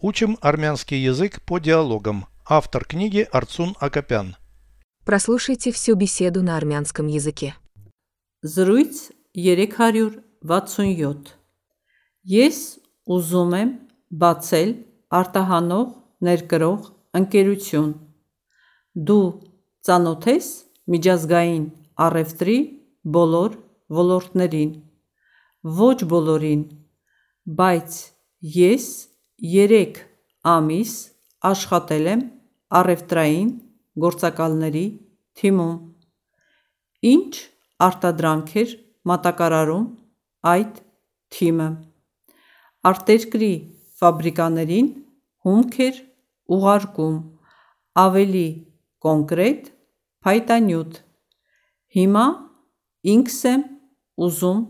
Учим 0.00 0.38
армянский 0.40 0.98
язык 0.98 1.42
по 1.42 1.58
диалогам. 1.58 2.26
Автор 2.46 2.84
книги 2.84 3.26
Арцун 3.32 3.74
Акопян. 3.80 4.36
Прослушайте 5.04 5.72
всю 5.72 5.96
беседу 5.96 6.42
на 6.42 6.56
армянском 6.56 7.08
языке. 7.08 7.56
Զրույց 8.44 9.10
367 9.34 11.26
Ես 12.28 12.58
ուզում 13.08 13.52
եմ 13.58 13.70
բացել 14.22 14.70
արտահանող 15.18 15.88
ներկրող 16.28 16.88
ընկերություն։ 17.18 17.90
Դու 19.08 19.26
ծանոթ 19.88 20.28
ես 20.30 20.48
միջազգային 20.92 21.64
առևտրի 22.06 22.58
բոլոր 23.16 23.56
ոլորտներին։ 23.98 24.72
Ոչ 25.82 25.98
բոլորին, 26.12 26.62
բայց 27.58 27.98
ես 28.58 28.86
3 29.38 29.98
ամիս 30.50 30.92
աշխատել 31.48 32.06
եմ 32.12 32.22
առևտրային 32.78 33.50
գործակալների 34.04 34.82
թիմում։ 35.38 35.76
Ինչ 37.12 37.30
արտադրանք 37.86 38.50
էր 38.64 38.74
մատակարարում 39.12 39.86
այդ 40.54 40.82
թիմը։ 41.36 41.68
Արտերկրի 42.90 43.52
ֆաբրիկաներին 44.02 44.90
հումք 45.46 45.80
էր 45.86 46.04
ուղարկում, 46.58 47.16
ավելի 48.08 48.46
կոնկրետ՝ 49.06 49.72
փայտանյութ։ 50.26 51.02
Հիմա 51.94 52.28
ինքս 53.14 53.42
եմ 53.54 53.68
ուզում 54.26 54.62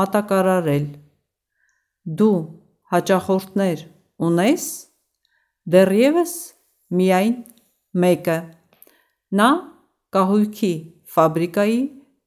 մատակարարել։ 0.00 0.86
Դու 2.18 2.38
հաճախորդներ 2.94 3.92
ունե՞ս։ 4.22 4.66
Դեռևս 5.74 6.34
միայն 6.96 7.34
մեկը։ 8.02 8.36
Նա 9.40 9.48
կահույքի 10.16 10.72
ֆաբրիկայի 11.16 11.80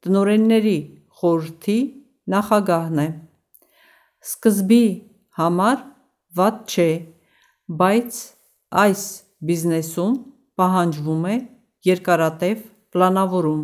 տնօրենների 0.06 0.78
խորհրդի 1.20 1.78
նախագահն 2.34 3.02
է։ 3.04 3.08
Սկզբի 4.30 4.84
համար 5.40 5.80
վատ 6.40 6.60
չէ, 6.74 6.90
բայց 7.82 8.20
այս 8.84 9.04
բիզնեսում 9.50 10.16
պահանջվում 10.60 11.26
է 11.34 11.36
երկարատև 11.90 12.64
պլանավորում։ 12.94 13.62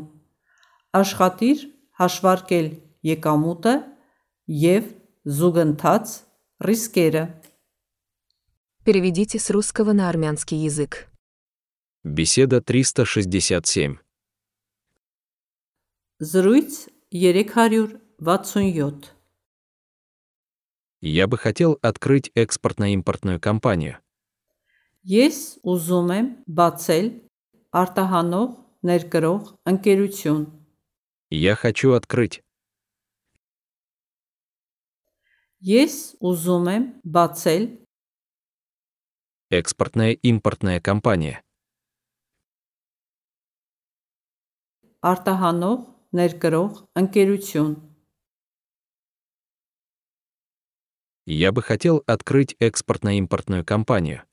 Աշխատիր 0.99 1.63
հաշվարկել 2.01 2.69
եկամուտը 3.11 3.73
և 4.65 4.87
զուգընթաց 5.39 6.15
ռիսկերը։ 6.69 7.23
Переведите 8.84 9.38
с 9.38 9.50
русского 9.50 9.92
на 9.92 10.08
армянский 10.08 10.58
язык. 10.58 11.08
Беседа 12.02 12.60
367. 12.60 13.98
Զրույց 16.18 16.88
367 17.10 19.04
Я 21.02 21.26
бы 21.26 21.38
хотел 21.38 21.78
открыть 21.82 22.30
экспортно-импортную 22.34 23.40
компанию. 23.40 23.98
Ես 25.00 25.64
ուզում 25.64 26.10
եմ 26.12 26.26
բացել 26.44 27.06
արտահանող 27.72 28.50
ներկրող 28.84 29.46
ընկերություն։ 29.72 30.42
Я 31.30 31.54
хочу 31.56 31.92
открыть. 31.96 32.44
Ես 35.64 36.20
ուզում 36.20 36.68
եմ 36.74 36.84
բացել 37.04 37.64
Экспортная-импортная 39.50 40.80
компания. 40.80 41.42
արտահանող 45.00 45.84
ներկրող 46.12 46.80
ընկերություն։ 47.00 47.70
Я 51.24 51.52
бы 51.52 51.62
хотел 51.62 52.02
открыть 52.06 52.54
экспортно-импортную 52.60 53.64
компанию. 53.64 54.26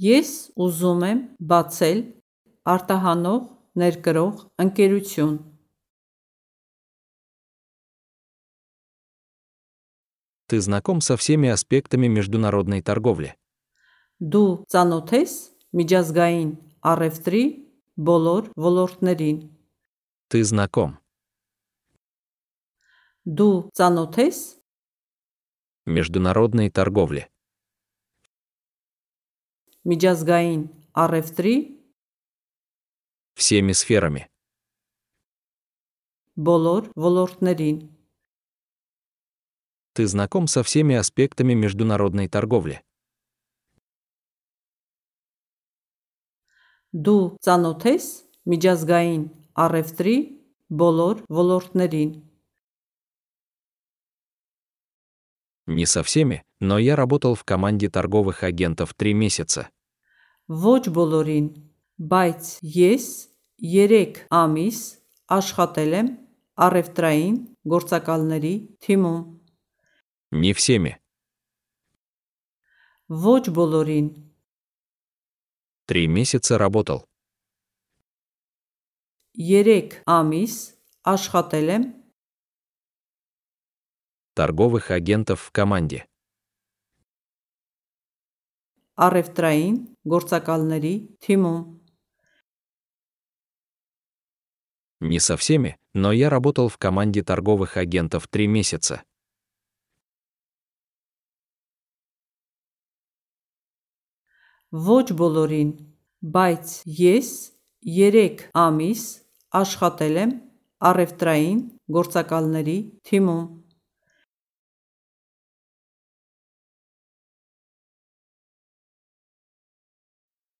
Ես 0.00 0.32
ուզում 0.56 1.04
եմ 1.10 1.20
բացել 1.52 2.00
արտահանող 2.72 3.44
ներկրող 3.84 4.42
ընկերություն։ 4.64 5.36
Ты 10.50 10.60
знаком 10.60 11.00
со 11.00 11.16
всеми 11.16 11.48
аспектами 11.48 12.06
международной 12.06 12.82
торговли. 12.82 13.34
Դու 14.16 14.64
ծանոթ 14.72 15.10
ես 15.12 15.32
միջազգային 15.76 16.50
առևտրի 16.80 17.44
բոլոր 18.00 18.46
ոլորտներին։ 18.56 19.38
Ты 20.32 20.38
знаком. 20.40 20.96
Դու 23.28 23.68
ծանոթ 23.76 24.16
ես 24.24 24.38
Международной 25.86 26.70
торговли. 26.70 27.28
միջազգային 29.84 30.62
առևտրի 30.94 31.56
Всеми 33.36 33.72
сферами. 33.72 34.26
բոլոր 36.36 36.88
ոլորտներին։ 36.96 37.76
Ты 39.94 40.06
знаком 40.06 40.46
со 40.46 40.62
всеми 40.62 40.94
аспектами 40.94 41.54
международной 41.54 42.28
торговли. 42.28 42.82
Դու 46.96 47.36
ծանոթ 47.44 47.82
ես 47.90 48.04
միջազգային 48.48 49.24
առևտրի 49.64 50.16
բոլոր 50.80 51.24
ոլորտներին։ 51.28 52.12
Не 55.66 55.84
со 55.84 56.02
всеми, 56.02 56.42
но 56.60 56.78
я 56.78 56.94
работал 56.96 57.34
в 57.34 57.44
команде 57.44 57.90
торговых 57.90 58.44
агентов 58.44 58.94
три 58.94 59.14
месяца. 59.14 59.68
Ոչ 60.48 60.88
բոլորին, 60.88 61.46
բայց 61.98 62.60
ես 62.62 63.06
3 63.58 64.28
ամիս 64.30 64.78
աշխատել 65.36 65.92
եմ 66.00 66.08
առևտրային 66.66 67.36
գործակալների 67.72 68.54
թիմում։ 68.84 69.22
Не 70.32 70.52
всеми. 70.52 70.98
Ոչ 73.08 73.48
բոլորին, 73.48 74.08
Три 75.86 76.08
месяца 76.08 76.58
работал. 76.58 77.06
3 79.38 80.02
ամիս 80.06 80.54
աշխատել 81.04 81.68
եմ 81.76 81.84
Торговых 84.34 84.90
агентов 84.90 85.40
в 85.40 85.50
команде. 85.52 86.06
առևտրային 88.96 89.74
գործակալների 90.12 90.94
թիմում։ 91.24 91.58
Не 95.00 95.20
со 95.20 95.36
всеми, 95.36 95.76
но 95.92 96.12
я 96.12 96.30
работал 96.30 96.68
в 96.68 96.78
команде 96.78 97.22
торговых 97.22 97.76
агентов 97.76 98.26
три 98.28 98.46
месяца. 98.46 99.02
Ոչ 104.72 105.06
բոլորին, 105.18 105.70
բայց 106.36 106.72
ես 107.00 107.30
3 107.86 108.48
ամիս 108.66 109.02
աշխատել 109.60 110.18
եմ 110.22 110.32
առևտրային 110.90 111.60
գործակալների 111.96 112.78
թիմում։ 113.08 113.46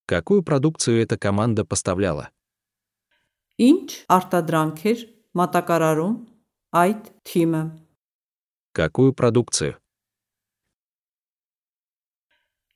Какую 0.07 0.45
продукцию 0.45 1.03
эта 1.03 1.19
команда 1.19 1.65
поставляла? 1.65 2.31
Ինչ 3.59 4.07
արտադրանք 4.07 4.85
էր 4.87 5.01
մատակարարում 5.35 6.15
այդ 6.79 7.11
թիմը։ 7.27 7.63
Какую 8.77 9.13
продукцию? 9.13 9.75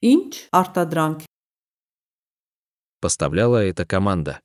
Ինչ 0.06 0.52
արտադրանք 0.54 1.24
Поставляла 3.02 3.64
эта 3.66 3.88
команда. 3.90 4.36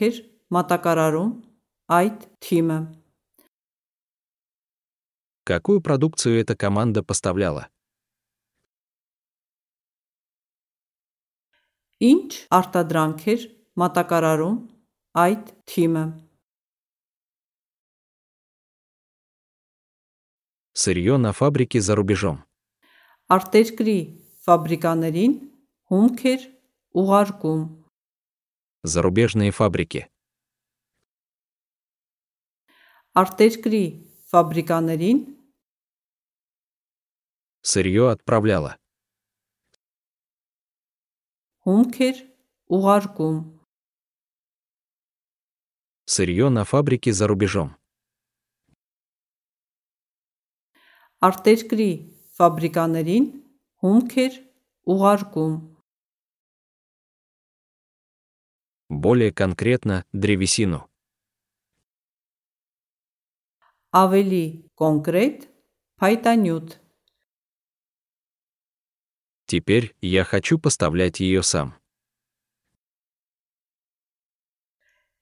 Քեր 0.00 0.16
մատակարարում 0.56 1.28
այդ 1.98 2.24
թիմը 2.42 2.78
Какую 5.46 5.82
продукцию 5.86 6.40
эта 6.40 6.56
команда 6.56 7.04
поставляла? 7.04 7.68
Ինչ 12.02 12.50
արտադրանք 12.58 13.22
էր 13.36 13.46
մատակարարում 13.84 14.58
այդ 15.26 15.54
թիմը 15.70 16.04
Сырье 20.74 21.22
на 21.22 21.32
фабрике 21.32 21.80
за 21.80 21.94
рубежом 21.94 22.42
Արտերկրի 23.31 23.97
ֆաբրիկաներին 24.45 25.33
հումքեր 25.91 26.41
ուղարկում, 27.01 27.61
Зарубежные 28.83 29.51
фабрики. 29.51 30.07
արտերկրի 33.21 33.83
ֆաբրիկաներին 34.31 35.17
Сырье 37.61 38.09
отправляла. 38.11 38.77
հումքեր 41.65 42.15
ուղարկում, 42.75 43.37
Сырье 46.05 46.49
на 46.49 46.63
фабрике 46.65 47.13
за 47.13 47.27
рубежом. 47.27 47.75
արտերկրի 51.21 51.91
ֆաբրիկաներին 52.37 53.25
հումքեր 53.83 54.33
ուղարկում, 54.93 55.53
Более 58.91 59.31
конкретно 59.31 60.03
древесину. 60.13 60.79
ավելի 63.93 64.43
կոնկրետ 64.79 65.39
փայտանյութ, 65.99 66.67
Теперь 69.47 69.95
я 70.01 70.23
хочу 70.23 70.59
поставлять 70.59 71.19
ее 71.19 71.43
сам. 71.43 71.75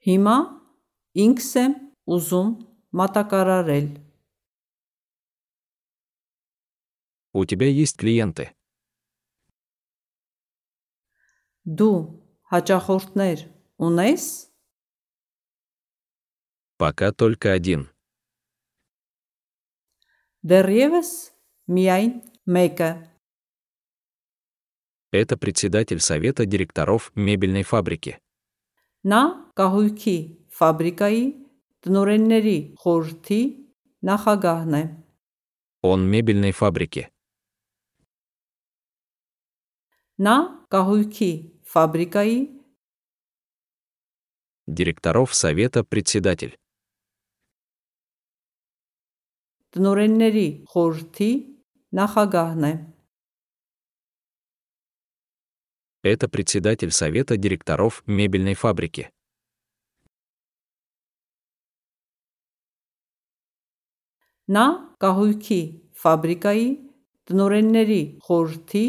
հիմա 0.06 0.36
ինքս 1.24 1.48
եմ 1.62 1.74
ուզում 2.16 2.50
մատակարարել, 3.00 3.88
У 7.33 7.45
тебя 7.45 7.68
есть 7.68 7.98
клиенты. 7.98 8.51
դու 11.66 11.95
հաճախորդներ 12.51 13.39
ունես, 13.88 14.24
Пока 16.77 17.12
только 17.12 17.51
один. 17.51 17.89
դեռևս 20.45 21.10
միայն 21.75 22.12
մեկը, 22.56 22.92
Это 25.12 25.38
председатель 25.38 26.00
совета 26.00 26.45
директоров 26.45 27.12
мебельной 27.16 27.63
фабрики. 27.63 28.18
նա 29.06 29.21
կահույքի 29.60 30.18
ֆաբրիկայի 30.60 31.24
տնօրենների 31.86 32.57
խորհրդի 32.81 33.42
նախագահն 34.10 34.74
է, 34.80 34.83
Он 35.83 36.00
мебельной 36.10 36.51
фабрики. 36.51 37.07
նա 40.27 40.36
կահույքի 40.74 41.31
ֆաբրիկայի 41.74 42.39
Директоров 44.68 45.33
совета 45.33 45.83
председатель. 45.83 46.54
տնօրենների 49.74 50.48
խորհրդի 50.71 51.31
նախագահն 52.00 52.63
է, 52.69 52.74
Это 56.04 56.30
председатель 56.30 56.92
совета 56.92 57.36
директоров 57.38 58.04
мебельной 58.07 58.54
фабрики. 58.54 59.10
նա 64.56 64.66
կահույքի 65.04 65.60
ֆաբրիկայի 66.04 66.69
տնօրենների 67.30 68.01
խորհրդի 68.25 68.86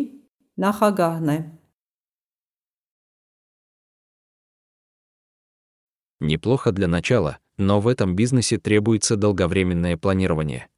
նախագահն 0.61 1.33
է, 1.37 1.39
Неплохо 6.21 6.71
для 6.71 6.87
начала, 6.87 7.39
но 7.57 7.81
в 7.81 7.89
этом 7.89 8.15
бизнесе 8.15 8.59
требуется 8.59 9.17
долговременное 9.17 9.97
планирование. 9.97 10.69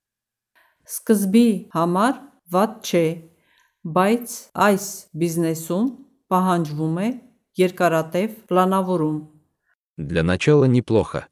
Սկզբի 0.87 1.75
համար 1.75 2.15
ված 2.55 2.73
չէ, 2.87 3.07
բայց 3.83 4.37
այս 4.55 4.87
բիզնեսում 5.19 5.91
պահանջվում 6.31 6.97
է 7.03 7.09
երկարատև 7.59 8.39
պլանավորում։ 8.51 9.19
Для 9.99 10.23
начала 10.23 10.71
неплохо, 10.71 11.27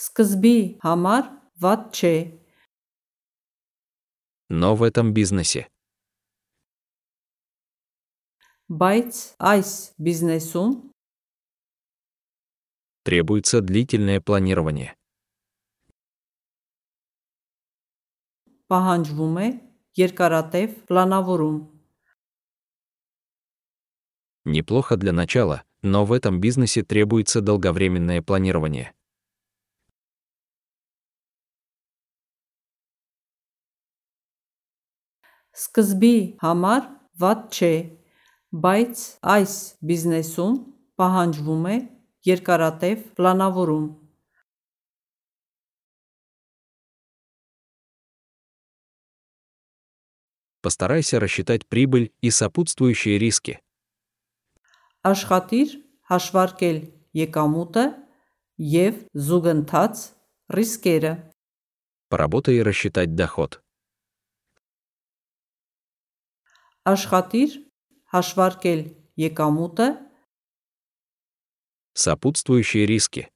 Սկզբի 0.00 0.80
համար 0.82 1.24
ված 1.60 1.82
չէ, 1.92 2.14
но 4.48 4.74
в 4.74 4.82
этом 4.82 5.12
бизнесе 5.12 5.68
բայց 8.70 9.14
այս 9.38 9.70
բիզնեսում 9.98 10.70
требуется 13.02 13.60
длительное 13.60 14.20
планирование. 14.20 14.94
պահանջվում 18.70 19.36
է 19.42 19.46
երկարատև 19.98 20.74
պլանավորում։ 20.90 21.58
Неплохо 24.44 24.96
для 24.96 25.12
начала, 25.12 25.64
но 25.82 26.04
в 26.04 26.12
этом 26.12 26.40
бизнесе 26.40 26.82
требуется 26.84 27.40
долговременное 27.40 28.22
планирование. 28.22 28.92
Սկզբի 35.56 36.16
համար 36.42 36.84
ված 37.20 37.56
չէ, 37.56 37.72
բայց 38.64 39.06
այս 39.36 39.54
բիզնեսում 39.90 40.54
պահանջվում 41.00 41.66
է 41.70 41.76
երկարատև 42.30 43.02
պլանավորում։ 43.18 43.88
Постарайся 50.62 51.18
рассчитать 51.18 51.66
прибыль 51.66 52.12
и 52.20 52.30
сопутствующие 52.30 53.16
риски. 53.18 53.56
Աշխատիր 55.00 55.70
հաշվարկել 56.12 56.78
եկամուտը 57.16 57.84
եւ 58.60 58.98
զուգընթաց 59.16 60.02
ռիսկերը։ 60.52 61.12
Поработай 62.12 62.60
рассчитать 62.60 63.14
доход. 63.14 63.62
Աշխատիր 66.86 67.58
հաշվարկել 68.14 68.80
եկամուտը 69.26 69.88
Сопутствующие 72.00 72.86
риски. 72.86 73.28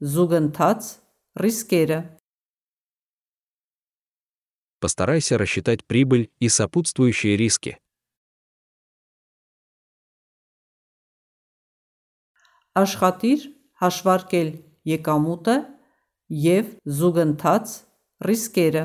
զուգընթաց 0.00 0.82
ռիսկերը։ 1.36 1.98
Постарайся 4.80 5.36
рассчитать 5.36 5.84
прибыль 5.84 6.32
и 6.40 6.48
сопутствующие 6.48 7.36
риски. 7.36 7.76
Աշխատիր 12.72 13.44
հաշվարկել 13.82 14.50
եկամուտը 14.88 15.56
եւ 16.48 16.72
զուգընթաց 16.88 17.76
ռիսկերը։ 18.24 18.84